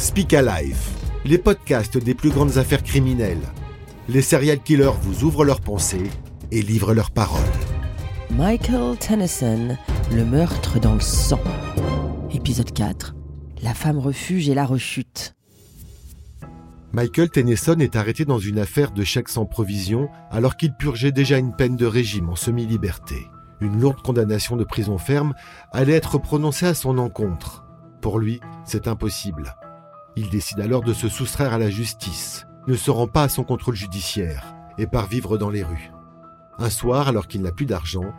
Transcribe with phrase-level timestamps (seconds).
[0.00, 0.78] Speak Alive,
[1.26, 3.46] les podcasts des plus grandes affaires criminelles.
[4.08, 6.08] Les serial killers vous ouvrent leurs pensées
[6.50, 7.42] et livrent leurs paroles.
[8.30, 9.76] Michael Tennyson,
[10.10, 11.38] le meurtre dans le sang.
[12.32, 13.14] Épisode 4.
[13.62, 15.36] La femme refuge et la rechute.
[16.94, 21.36] Michael Tennyson est arrêté dans une affaire de chèque sans provision alors qu'il purgeait déjà
[21.36, 23.26] une peine de régime en semi-liberté.
[23.60, 25.34] Une lourde condamnation de prison ferme
[25.72, 27.66] allait être prononcée à son encontre.
[28.00, 29.54] Pour lui, c'est impossible.
[30.16, 33.44] Il décide alors de se soustraire à la justice, ne se rend pas à son
[33.44, 35.92] contrôle judiciaire et part vivre dans les rues.
[36.58, 38.12] Un soir, alors qu'il n'a plus d'argent,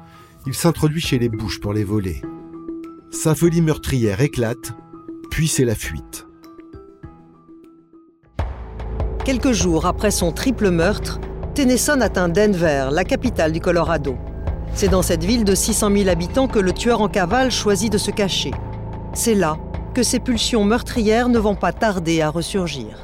[0.45, 2.21] il s'introduit chez les bouches pour les voler.
[3.11, 4.73] Sa folie meurtrière éclate,
[5.29, 6.25] puis c'est la fuite.
[9.25, 11.19] Quelques jours après son triple meurtre,
[11.53, 14.17] Tennyson atteint Denver, la capitale du Colorado.
[14.73, 17.97] C'est dans cette ville de 600 000 habitants que le tueur en cavale choisit de
[17.97, 18.51] se cacher.
[19.13, 19.57] C'est là
[19.93, 22.97] que ses pulsions meurtrières ne vont pas tarder à ressurgir.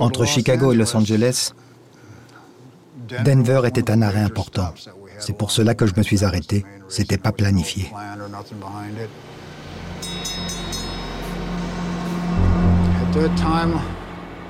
[0.00, 1.52] Entre Chicago et Los Angeles,
[3.24, 4.72] Denver était un arrêt important.
[5.18, 6.64] C'est pour cela que je me suis arrêté.
[6.88, 7.90] C'était pas planifié.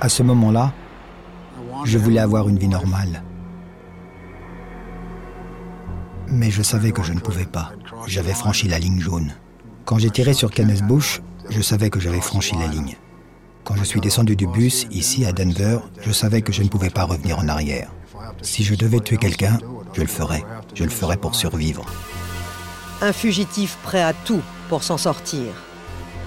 [0.00, 0.72] À ce moment-là,
[1.84, 3.22] je voulais avoir une vie normale.
[6.28, 7.72] Mais je savais que je ne pouvais pas.
[8.06, 9.32] J'avais franchi la ligne jaune.
[9.86, 12.96] Quand j'ai tiré sur Kenneth Bush, je savais que j'avais franchi la ligne.
[13.62, 16.90] Quand je suis descendu du bus, ici à Denver, je savais que je ne pouvais
[16.90, 17.92] pas revenir en arrière.
[18.42, 19.58] Si je devais tuer quelqu'un,
[19.92, 20.42] je le ferais.
[20.74, 21.86] Je le ferais pour survivre.
[23.00, 25.46] Un fugitif prêt à tout pour s'en sortir.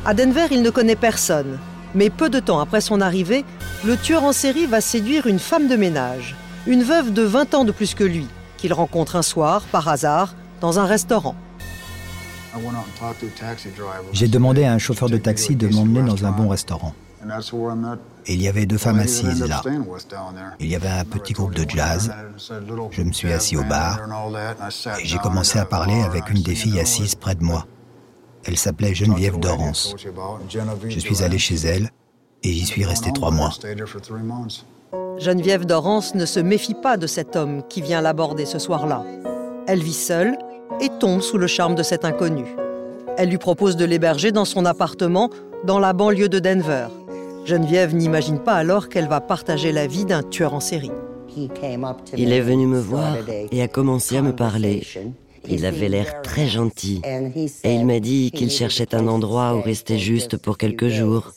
[0.06, 1.60] À Denver, il ne connaît personne.
[1.94, 3.44] Mais peu de temps après son arrivée,
[3.84, 7.66] le tueur en série va séduire une femme de ménage, une veuve de 20 ans
[7.66, 11.36] de plus que lui, qu'il rencontre un soir, par hasard, dans un restaurant.
[14.14, 16.94] J'ai demandé à un chauffeur de taxi de m'emmener dans un bon restaurant.
[18.26, 19.62] Et il y avait deux femmes assises là.
[20.60, 22.12] Il y avait un petit groupe de jazz.
[22.92, 24.00] Je me suis assis au bar
[25.00, 27.66] et j'ai commencé à parler avec une des filles assises près de moi.
[28.46, 29.96] Elle s'appelait Geneviève Dorance.
[30.88, 31.90] Je suis allé chez elle
[32.44, 33.52] et j'y suis resté trois mois.
[35.18, 39.04] Geneviève Dorance ne se méfie pas de cet homme qui vient l'aborder ce soir-là.
[39.68, 40.38] Elle vit seule
[40.82, 42.46] et tombe sous le charme de cet inconnu.
[43.18, 45.30] Elle lui propose de l'héberger dans son appartement
[45.66, 46.88] dans la banlieue de Denver.
[47.46, 50.92] Geneviève n'imagine pas alors qu'elle va partager la vie d'un tueur en série.
[52.18, 53.18] Il est venu me voir
[53.52, 54.86] et a commencé à me parler.
[55.48, 57.02] Il avait l'air très gentil
[57.64, 61.32] et il m'a dit qu'il cherchait un endroit où rester juste pour quelques jours.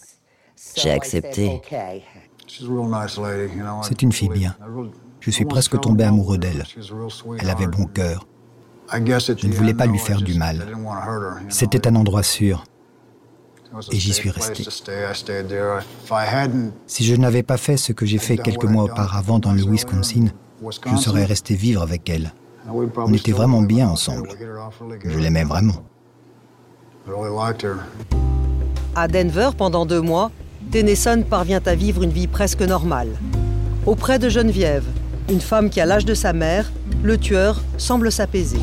[0.77, 1.61] J'ai accepté.
[3.83, 4.57] C'est une fille bien.
[5.21, 6.65] Je suis presque tombé amoureux d'elle.
[7.39, 8.27] Elle avait bon cœur.
[8.93, 10.67] Je ne voulais pas lui faire du mal.
[11.49, 12.65] C'était un endroit sûr.
[13.91, 14.65] Et j'y suis resté.
[16.87, 20.27] Si je n'avais pas fait ce que j'ai fait quelques mois auparavant dans le Wisconsin,
[20.63, 22.33] je serais resté vivre avec elle.
[22.69, 24.29] On était vraiment bien ensemble.
[25.05, 25.85] Je l'aimais vraiment.
[28.95, 30.31] À Denver, pendant deux mois,
[30.71, 33.09] Tennyson parvient à vivre une vie presque normale.
[33.87, 34.85] Auprès de Geneviève,
[35.33, 36.71] une femme qui a l'âge de sa mère,
[37.03, 38.61] le tueur semble s'apaiser.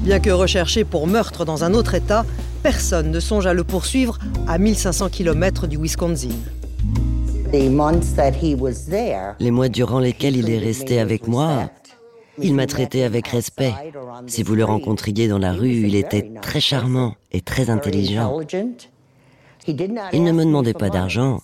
[0.00, 2.24] Bien que recherché pour meurtre dans un autre État,
[2.62, 6.28] personne ne songe à le poursuivre à 1500 km du Wisconsin.
[9.40, 11.68] Les mois durant lesquels il est resté avec moi,
[12.40, 13.74] il m'a traité avec respect.
[14.28, 18.38] Si vous le rencontriez dans la rue, il était très charmant et très intelligent.
[19.66, 21.40] Il ne me demandait pas d'argent,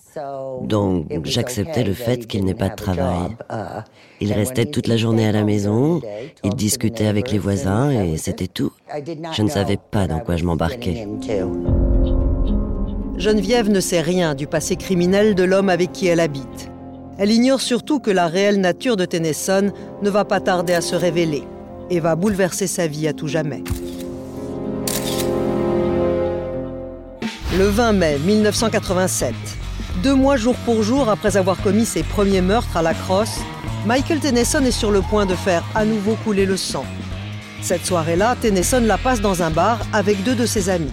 [0.63, 3.35] donc j'acceptais le fait qu'il n'ait pas de travail.
[4.19, 6.01] Il restait toute la journée à la maison,
[6.43, 8.71] il discutait avec les voisins et c'était tout.
[9.33, 11.07] Je ne savais pas dans quoi je m'embarquais.
[13.17, 16.71] Geneviève ne sait rien du passé criminel de l'homme avec qui elle habite.
[17.17, 19.71] Elle ignore surtout que la réelle nature de Tennyson
[20.03, 21.43] ne va pas tarder à se révéler
[21.89, 23.63] et va bouleverser sa vie à tout jamais.
[27.55, 29.33] Le 20 mai 1987,
[30.03, 33.39] deux mois jour pour jour après avoir commis ses premiers meurtres à la crosse,
[33.85, 36.83] Michael Tennyson est sur le point de faire à nouveau couler le sang.
[37.61, 40.91] Cette soirée-là, Tennyson la passe dans un bar avec deux de ses amis.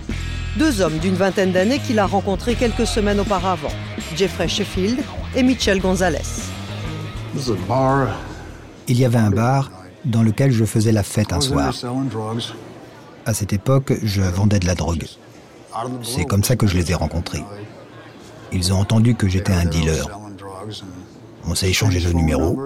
[0.56, 3.73] Deux hommes d'une vingtaine d'années qu'il a rencontrés quelques semaines auparavant,
[4.15, 5.01] Jeffrey Sheffield
[5.35, 6.19] et Mitchell Gonzalez.
[8.87, 9.73] Il y avait un bar
[10.05, 11.75] dans lequel je faisais la fête un soir.
[13.27, 15.05] À cette époque, je vendais de la drogue.
[16.03, 17.44] C'est comme ça que je les ai rencontrés.
[18.53, 20.09] Ils ont entendu que j'étais un dealer.
[21.47, 22.59] On s'est échangé de numéros.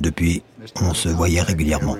[0.00, 0.42] Depuis,
[0.80, 1.96] on se voyait régulièrement.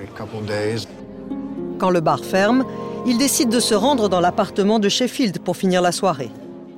[1.79, 2.65] Quand le bar ferme,
[3.05, 6.31] il décide de se rendre dans l'appartement de Sheffield pour finir la soirée.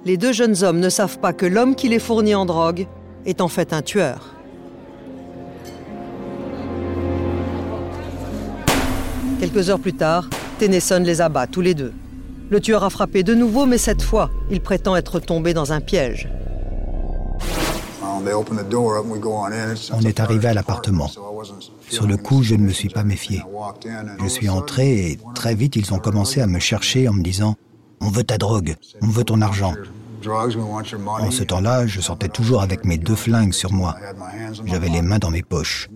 [0.05, 2.87] les deux jeunes hommes ne savent pas que l'homme qui les fournit en drogue
[3.25, 4.33] est en fait un tueur.
[9.39, 10.29] Quelques heures plus tard,
[10.59, 11.93] Tennyson les abat tous les deux.
[12.49, 15.81] Le tueur a frappé de nouveau, mais cette fois, il prétend être tombé dans un
[15.81, 16.29] piège.
[19.93, 21.09] On est arrivé à l'appartement.
[21.89, 23.41] Sur le coup, je ne me suis pas méfié.
[24.21, 27.51] Je suis entré et très vite, ils ont commencé à me chercher en me disant⁇
[28.01, 29.73] On veut ta drogue, on veut ton argent⁇
[30.25, 33.95] en ce temps-là, je sortais toujours avec mes deux flingues sur moi.
[34.65, 35.89] J'avais les mains dans mes poches.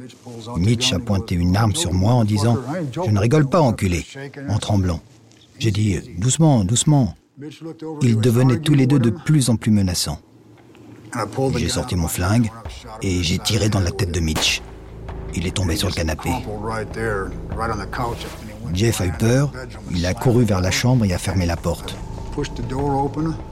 [0.57, 2.55] Mitch a pointé une arme sur moi en disant⁇
[3.05, 3.99] Je ne rigole pas, enculé⁇
[4.49, 5.01] en tremblant.
[5.61, 7.13] J'ai dit⁇ Doucement, doucement⁇
[8.01, 10.17] Ils devenaient tous les deux de plus en plus menaçants.
[11.55, 12.49] J'ai sorti mon flingue
[13.03, 14.63] et j'ai tiré dans la tête de Mitch.
[15.35, 16.31] Il est tombé sur le canapé.
[18.73, 19.53] Jeff a eu peur,
[19.91, 21.95] il a couru vers la chambre et a fermé la porte.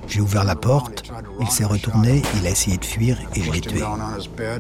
[0.08, 3.62] J'ai ouvert la porte, il s'est retourné, il a essayé de fuir et je l'ai
[3.62, 3.84] tué.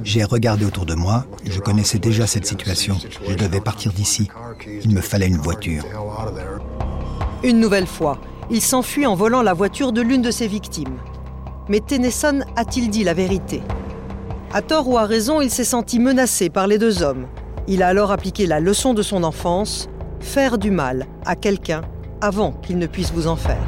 [0.03, 2.99] J'ai regardé autour de moi, je connaissais déjà cette situation.
[3.27, 4.29] Je devais partir d'ici.
[4.83, 5.83] Il me fallait une voiture.
[7.41, 8.17] Une nouvelle fois,
[8.49, 10.97] il s'enfuit en volant la voiture de l'une de ses victimes.
[11.69, 13.61] Mais Tennyson a-t-il dit la vérité?
[14.51, 17.27] À tort ou à raison, il s'est senti menacé par les deux hommes.
[17.69, 19.87] Il a alors appliqué la leçon de son enfance,
[20.19, 21.81] faire du mal à quelqu'un
[22.19, 23.65] avant qu'il ne puisse vous en faire.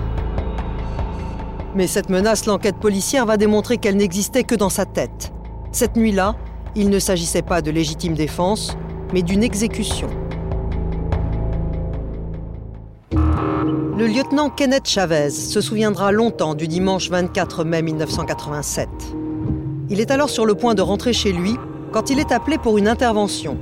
[1.74, 5.32] Mais cette menace, l'enquête policière va démontrer qu'elle n'existait que dans sa tête.
[5.72, 6.36] Cette nuit-là,
[6.76, 8.76] il ne s'agissait pas de légitime défense,
[9.14, 10.10] mais d'une exécution.
[14.02, 18.90] Le lieutenant Kenneth Chavez se souviendra longtemps du dimanche 24 mai 1987.
[19.92, 21.56] Il est alors sur le point de rentrer chez lui
[21.92, 23.60] quand il est appelé pour une intervention.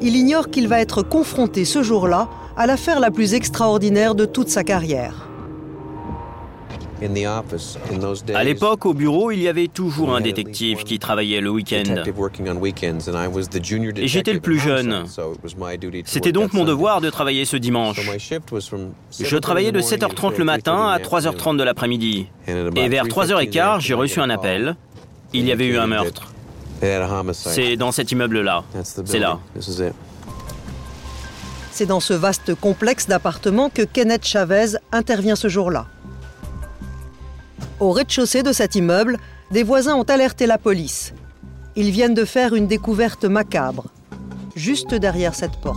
[0.00, 4.48] Il ignore qu'il va être confronté ce jour-là à l'affaire la plus extraordinaire de toute
[4.48, 5.28] sa carrière.
[8.34, 11.82] À l'époque, au bureau, il y avait toujours un détective qui travaillait le week-end.
[13.96, 15.04] Et j'étais le plus jeune.
[16.04, 18.00] C'était donc mon devoir de travailler ce dimanche.
[19.20, 22.26] Je travaillais de 7h30 le matin à 3h30 de l'après-midi.
[22.48, 24.76] Et vers 3h15, j'ai reçu un appel.
[25.32, 26.32] Il y avait eu un meurtre.
[27.32, 28.64] C'est dans cet immeuble-là.
[29.04, 29.38] C'est là.
[31.70, 35.86] C'est dans ce vaste complexe d'appartements que Kenneth Chavez intervient ce jour-là.
[37.80, 39.18] Au rez-de-chaussée de cet immeuble,
[39.50, 41.12] des voisins ont alerté la police.
[41.76, 43.86] Ils viennent de faire une découverte macabre,
[44.54, 45.76] juste derrière cette porte.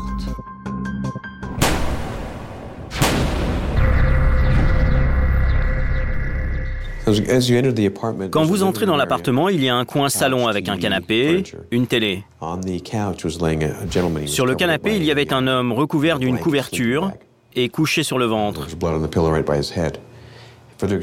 [8.31, 11.87] Quand vous entrez dans l'appartement, il y a un coin salon avec un canapé, une
[11.87, 12.25] télé.
[14.25, 17.11] Sur le canapé, il y avait un homme recouvert d'une couverture
[17.55, 18.67] et couché sur le ventre.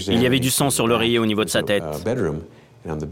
[0.09, 1.85] Il y avait du sang sur l'oreiller au niveau de sa tête.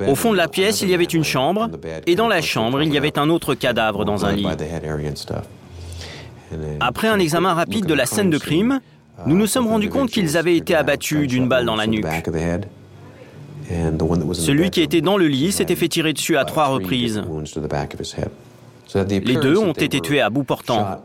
[0.06, 1.68] Au fond de la pièce, il y avait une chambre,
[2.06, 4.46] et dans la chambre, il y avait un autre cadavre dans un lit.
[6.80, 8.80] Après un examen rapide de la scène de crime,
[9.26, 12.06] nous nous sommes rendus compte qu'ils avaient été abattus d'une balle dans la nuque.
[14.32, 17.22] Celui qui était dans le lit s'était fait tirer dessus à trois reprises.
[18.94, 21.00] Les deux ont été tués à bout portant.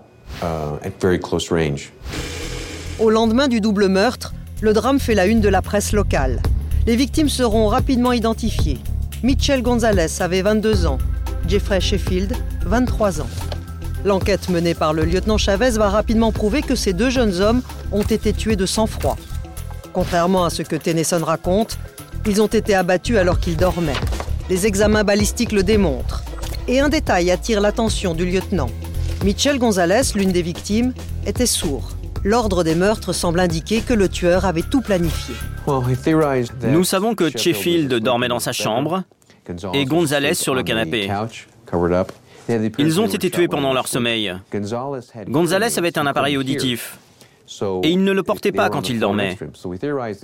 [2.99, 6.41] Au lendemain du double meurtre, le drame fait la une de la presse locale.
[6.87, 8.79] Les victimes seront rapidement identifiées.
[9.23, 10.97] Mitchell Gonzalez avait 22 ans,
[11.47, 12.33] Jeffrey Sheffield,
[12.65, 13.29] 23 ans.
[14.05, 18.03] L'enquête menée par le lieutenant Chavez va rapidement prouver que ces deux jeunes hommes ont
[18.03, 19.17] été tués de sang-froid.
[19.93, 21.77] Contrairement à ce que Tennyson raconte,
[22.25, 23.93] ils ont été abattus alors qu'ils dormaient.
[24.49, 26.23] Les examens balistiques le démontrent.
[26.67, 28.69] Et un détail attire l'attention du lieutenant.
[29.23, 30.93] Mitchell Gonzalez, l'une des victimes,
[31.25, 31.96] était sourd.
[32.23, 35.35] L'ordre des meurtres semble indiquer que le tueur avait tout planifié.
[36.67, 39.03] Nous savons que Sheffield dormait dans sa chambre
[39.73, 41.09] et Gonzalez sur le canapé.
[42.77, 44.33] Ils ont été tués pendant leur sommeil.
[45.27, 46.97] Gonzalez avait un appareil auditif
[47.83, 49.37] et il ne le portait pas quand il dormait.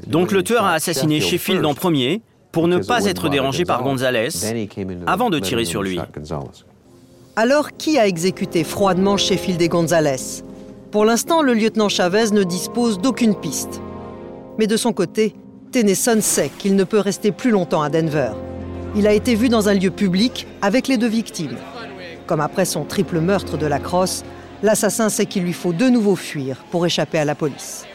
[0.07, 2.21] Donc le tueur a assassiné Sheffield en premier
[2.51, 4.29] pour ne pas être dérangé par Gonzalez
[5.07, 5.99] avant de tirer sur lui.
[7.35, 10.43] Alors qui a exécuté froidement Sheffield et Gonzalez?
[10.93, 13.81] Pour l'instant, le lieutenant Chavez ne dispose d'aucune piste.
[14.59, 15.33] Mais de son côté,
[15.71, 18.29] Tennyson sait qu'il ne peut rester plus longtemps à Denver.
[18.95, 21.57] Il a été vu dans un lieu public avec les deux victimes.
[22.27, 24.23] Comme après son triple meurtre de la crosse,
[24.61, 27.87] l'assassin sait qu'il lui faut de nouveau fuir pour échapper à la police.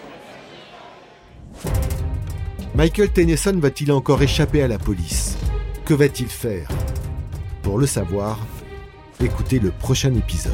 [2.75, 5.37] Michael Tennyson va-t-il encore échapper à la police?
[5.85, 6.67] Que va-t-il faire?
[7.63, 8.41] Pour le savoir,
[9.21, 10.53] écoutez le prochain épisode.